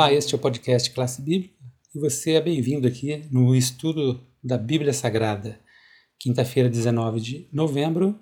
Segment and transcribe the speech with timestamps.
[0.00, 1.54] Olá, este é o podcast Classe Bíblica
[1.94, 5.60] e você é bem-vindo aqui no estudo da Bíblia Sagrada.
[6.18, 8.18] Quinta-feira, 19 de novembro.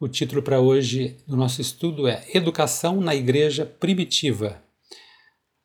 [0.00, 4.62] O título para hoje do nosso estudo é Educação na Igreja Primitiva.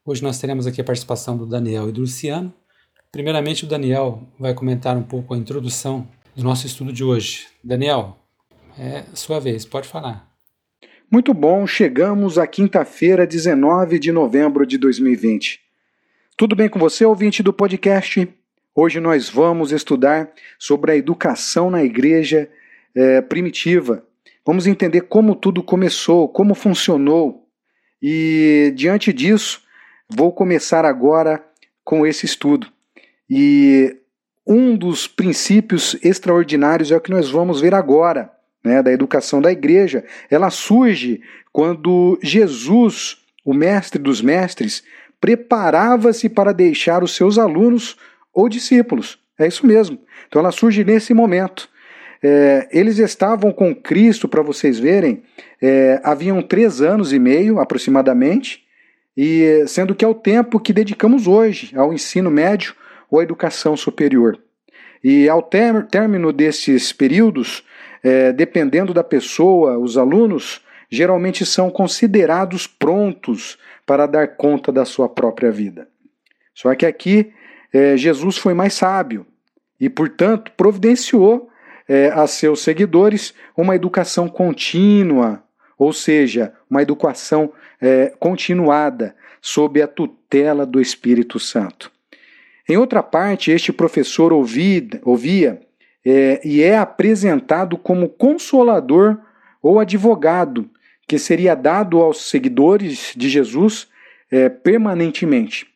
[0.05, 2.53] Hoje nós teremos aqui a participação do Daniel e do Luciano.
[3.09, 7.47] Primeiramente, o Daniel vai comentar um pouco a introdução do nosso estudo de hoje.
[7.63, 8.19] Daniel,
[8.77, 10.34] é sua vez, pode falar.
[11.09, 15.61] Muito bom, chegamos à quinta-feira, 19 de novembro de 2020.
[16.35, 18.27] Tudo bem com você, ouvinte do podcast?
[18.73, 22.49] Hoje nós vamos estudar sobre a educação na igreja
[22.95, 24.03] é, primitiva.
[24.43, 27.47] Vamos entender como tudo começou, como funcionou.
[28.01, 29.61] E diante disso,
[30.09, 31.45] vou começar agora
[31.83, 32.67] com esse estudo.
[33.29, 33.95] E
[34.45, 38.34] um dos princípios extraordinários é o que nós vamos ver agora
[38.65, 41.21] né, da educação da igreja, ela surge
[41.53, 44.83] quando Jesus, o mestre dos mestres,
[45.21, 47.95] preparava-se para deixar os seus alunos
[48.33, 49.19] ou discípulos.
[49.39, 49.99] É isso mesmo.
[50.27, 51.69] Então ela surge nesse momento.
[52.21, 55.21] É, eles estavam com Cristo, para vocês verem,
[55.61, 58.63] é, haviam três anos e meio aproximadamente,
[59.15, 62.73] e sendo que é o tempo que dedicamos hoje ao ensino médio
[63.09, 64.39] ou à educação superior.
[65.03, 67.63] E ao término desses períodos,
[68.05, 70.61] é, dependendo da pessoa, os alunos
[70.91, 75.87] geralmente são considerados prontos para dar conta da sua própria vida.
[76.53, 77.33] Só que aqui
[77.73, 79.25] é, Jesus foi mais sábio
[79.81, 81.49] e, portanto, providenciou
[81.89, 85.43] é, a seus seguidores uma educação contínua,
[85.75, 91.91] ou seja, uma educação é, continuada sob a tutela do Espírito Santo.
[92.69, 95.64] Em outra parte, este professor ouvia, ouvia
[96.05, 99.17] é, e é apresentado como consolador
[99.61, 100.69] ou advogado
[101.07, 103.87] que seria dado aos seguidores de Jesus
[104.31, 105.67] é, permanentemente.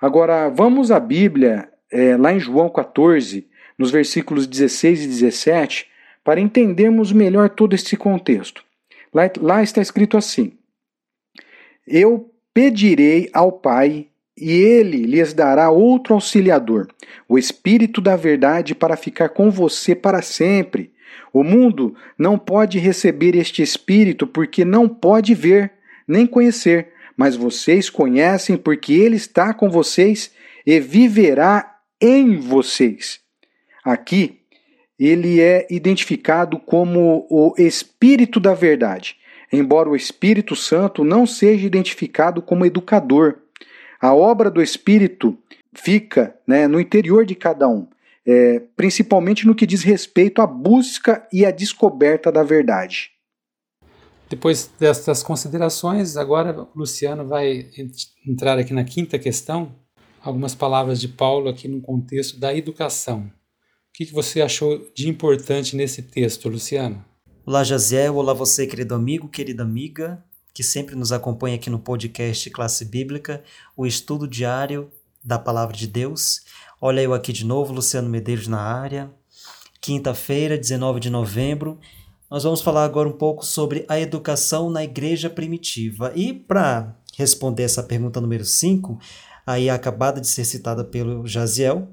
[0.00, 3.46] Agora, vamos à Bíblia, é, lá em João 14,
[3.78, 5.88] nos versículos 16 e 17,
[6.22, 8.64] para entendermos melhor todo esse contexto.
[9.12, 10.52] Lá, lá está escrito assim:
[11.86, 16.88] Eu pedirei ao Pai e ele lhes dará outro auxiliador,
[17.28, 20.92] o Espírito da Verdade, para ficar com você para sempre.
[21.32, 25.72] O mundo não pode receber este Espírito porque não pode ver
[26.06, 30.32] nem conhecer, mas vocês conhecem porque ele está com vocês
[30.66, 33.20] e viverá em vocês.
[33.84, 34.40] Aqui,
[34.98, 39.16] ele é identificado como o Espírito da Verdade,
[39.52, 43.38] embora o Espírito Santo não seja identificado como educador.
[44.04, 45.34] A obra do Espírito
[45.72, 47.88] fica né, no interior de cada um,
[48.26, 53.12] é, principalmente no que diz respeito à busca e à descoberta da verdade.
[54.28, 57.70] Depois dessas considerações, agora o Luciano vai
[58.28, 59.74] entrar aqui na quinta questão,
[60.20, 63.20] algumas palavras de Paulo aqui no contexto da educação.
[63.20, 63.30] O
[63.94, 67.02] que você achou de importante nesse texto, Luciano?
[67.46, 68.16] Olá, Jaziel.
[68.16, 70.22] Olá, você, querido amigo, querida amiga
[70.54, 73.42] que sempre nos acompanha aqui no podcast Classe Bíblica,
[73.76, 74.88] o estudo diário
[75.22, 76.42] da Palavra de Deus.
[76.80, 79.10] Olha eu aqui de novo, Luciano Medeiros na área.
[79.80, 81.80] Quinta-feira, 19 de novembro.
[82.30, 86.12] Nós vamos falar agora um pouco sobre a educação na igreja primitiva.
[86.14, 88.96] E para responder essa pergunta número 5,
[89.44, 91.88] aí acabada de ser citada pelo Jaziel,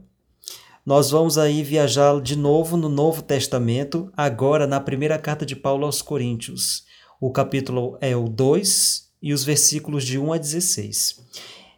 [0.85, 5.85] nós vamos aí viajar de novo no Novo Testamento, agora na primeira carta de Paulo
[5.85, 6.85] aos Coríntios.
[7.21, 11.23] O capítulo é o 2 e os versículos de 1 a 16.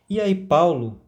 [0.10, 1.02] E aí Paulo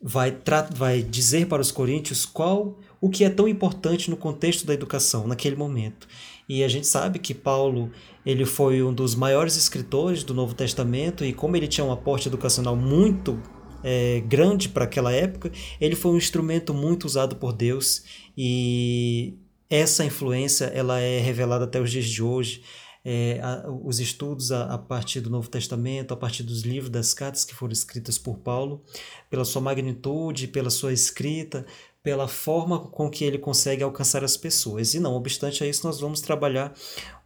[0.00, 0.34] vai,
[0.74, 5.26] vai dizer para os coríntios qual o que é tão importante no contexto da educação
[5.26, 6.08] naquele momento.
[6.48, 7.92] E a gente sabe que Paulo
[8.24, 12.28] ele foi um dos maiores escritores do Novo Testamento e como ele tinha um aporte
[12.28, 13.38] educacional muito
[13.84, 18.02] é, grande para aquela época, ele foi um instrumento muito usado por Deus
[18.34, 19.34] e
[19.68, 22.62] essa influência ela é revelada até os dias de hoje
[23.08, 27.14] é, a, os estudos a, a, partir do Novo Testamento, a partir dos livros das
[27.14, 28.82] cartas que foram escritas por Paulo,
[29.30, 31.64] pela sua magnitude, pela sua escrita,
[32.02, 34.92] pela forma com que ele consegue alcançar as pessoas.
[34.92, 36.74] E não obstante a isso, nós vamos trabalhar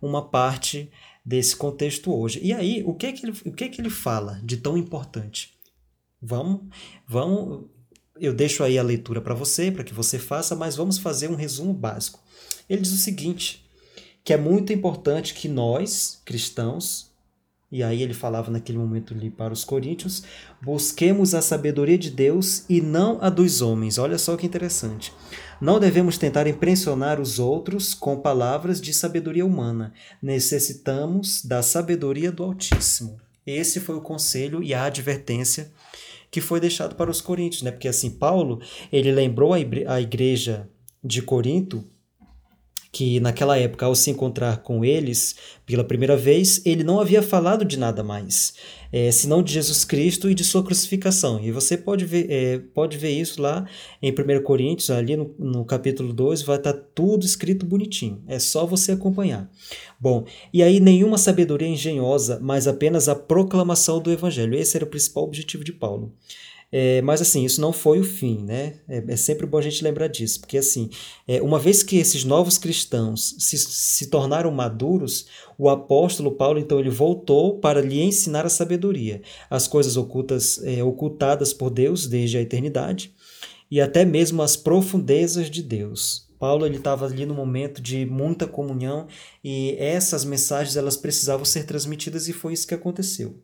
[0.03, 0.91] uma parte
[1.25, 2.41] desse contexto hoje.
[2.43, 4.76] E aí, o que é que ele, o que é que ele fala de tão
[4.76, 5.55] importante?
[6.21, 6.61] Vamos,
[7.09, 7.71] vamos,
[8.21, 11.37] eu deixo aí a leitura para você, para que você faça, mas vamos fazer um
[11.37, 12.21] resumo básico.
[12.69, 13.65] Ele diz o seguinte:
[14.25, 17.11] que é muito importante que nós, cristãos,
[17.72, 20.25] e aí ele falava naquele momento ali para os coríntios,
[20.61, 23.96] busquemos a sabedoria de Deus e não a dos homens.
[23.96, 25.12] Olha só que interessante.
[25.61, 29.93] Não devemos tentar impressionar os outros com palavras de sabedoria humana.
[30.20, 33.20] Necessitamos da sabedoria do Altíssimo.
[33.46, 35.70] Esse foi o conselho e a advertência
[36.31, 37.70] que foi deixado para os coríntios, né?
[37.70, 38.61] Porque assim, Paulo,
[38.93, 40.69] ele lembrou a igreja
[41.02, 41.84] de Corinto
[42.92, 47.64] que naquela época, ao se encontrar com eles pela primeira vez, ele não havia falado
[47.64, 48.54] de nada mais,
[48.92, 51.40] é, senão de Jesus Cristo e de sua crucificação.
[51.40, 53.64] E você pode ver, é, pode ver isso lá
[54.02, 58.20] em 1 Coríntios, ali no, no capítulo 2, vai estar tudo escrito bonitinho.
[58.26, 59.48] É só você acompanhar.
[59.98, 64.54] Bom, e aí nenhuma sabedoria engenhosa, mas apenas a proclamação do Evangelho.
[64.54, 66.12] Esse era o principal objetivo de Paulo.
[66.72, 68.75] É, mas assim, isso não foi o fim, né?
[68.88, 70.88] É, é, sempre bom a gente lembrar disso, porque assim,
[71.26, 75.26] é, uma vez que esses novos cristãos se, se tornaram maduros,
[75.58, 80.82] o apóstolo Paulo então ele voltou para lhe ensinar a sabedoria, as coisas ocultas, é,
[80.82, 83.12] ocultadas por Deus desde a eternidade
[83.69, 86.28] e até mesmo as profundezas de Deus.
[86.38, 89.06] Paulo ele estava ali no momento de muita comunhão
[89.44, 93.38] e essas mensagens elas precisavam ser transmitidas e foi isso que aconteceu.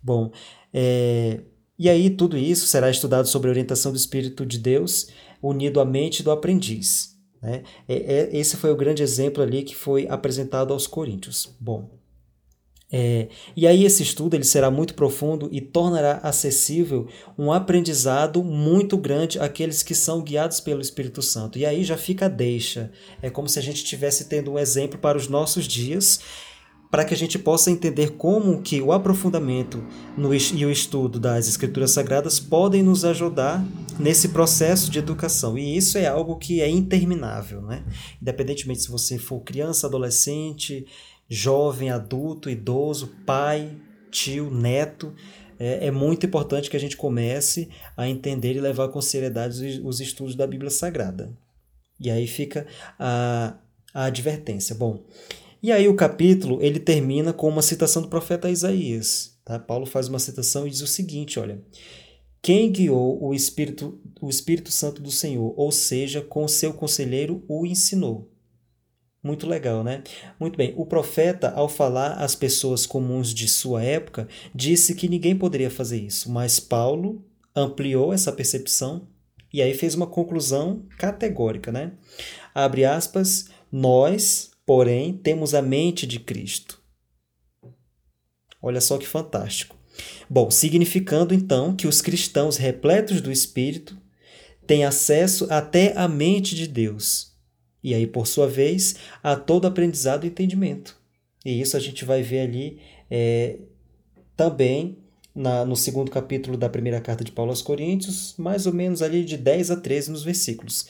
[0.00, 0.30] Bom,
[0.72, 1.40] é,
[1.78, 5.08] e aí, tudo isso será estudado sobre a orientação do Espírito de Deus,
[5.42, 7.16] unido à mente do aprendiz.
[7.42, 7.62] Né?
[7.86, 11.54] É, é, esse foi o grande exemplo ali que foi apresentado aos Coríntios.
[11.60, 11.90] Bom,
[12.90, 18.96] é, e aí esse estudo ele será muito profundo e tornará acessível um aprendizado muito
[18.96, 21.58] grande àqueles que são guiados pelo Espírito Santo.
[21.58, 22.92] E aí já fica a deixa.
[23.20, 26.20] É como se a gente estivesse tendo um exemplo para os nossos dias
[26.90, 29.84] para que a gente possa entender como que o aprofundamento
[30.16, 33.64] no, e o estudo das escrituras sagradas podem nos ajudar
[33.98, 35.58] nesse processo de educação.
[35.58, 37.84] E isso é algo que é interminável, né?
[38.20, 40.86] Independentemente se você for criança, adolescente,
[41.28, 43.76] jovem, adulto, idoso, pai,
[44.10, 45.12] tio, neto,
[45.58, 49.84] é, é muito importante que a gente comece a entender e levar com seriedade os,
[49.84, 51.32] os estudos da Bíblia Sagrada.
[51.98, 52.66] E aí fica
[52.98, 53.54] a,
[53.92, 54.74] a advertência.
[54.74, 55.02] Bom,
[55.62, 59.38] e aí o capítulo ele termina com uma citação do profeta Isaías.
[59.44, 59.58] Tá?
[59.58, 61.62] Paulo faz uma citação e diz o seguinte, olha:
[62.42, 67.66] quem guiou o Espírito, o Espírito Santo do Senhor, ou seja, com seu conselheiro o
[67.66, 68.30] ensinou.
[69.22, 70.04] Muito legal, né?
[70.38, 70.72] Muito bem.
[70.76, 75.98] O profeta, ao falar às pessoas comuns de sua época, disse que ninguém poderia fazer
[75.98, 77.24] isso, mas Paulo
[77.54, 79.08] ampliou essa percepção
[79.52, 81.94] e aí fez uma conclusão categórica, né?
[82.54, 86.82] Abre aspas, nós, porém temos a mente de Cristo.
[88.60, 89.76] Olha só que fantástico.
[90.28, 93.96] Bom, significando então que os cristãos repletos do Espírito
[94.66, 97.36] têm acesso até à mente de Deus,
[97.82, 101.00] e aí, por sua vez, a todo aprendizado e entendimento.
[101.44, 103.60] E isso a gente vai ver ali é,
[104.36, 104.98] também
[105.32, 109.24] na, no segundo capítulo da primeira carta de Paulo aos Coríntios, mais ou menos ali
[109.24, 110.88] de 10 a 13 nos versículos.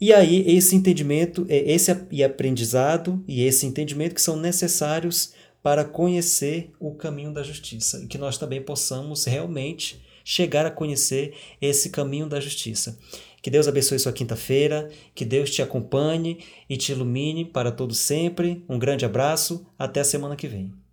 [0.00, 5.32] E aí esse entendimento, é, esse e aprendizado e esse entendimento que são necessários
[5.62, 11.34] para conhecer o caminho da justiça e que nós também possamos realmente chegar a conhecer
[11.60, 12.98] esse caminho da justiça.
[13.40, 16.38] Que Deus abençoe sua quinta-feira, que Deus te acompanhe
[16.68, 18.64] e te ilumine para todo sempre.
[18.68, 20.83] Um grande abraço, até a semana que vem.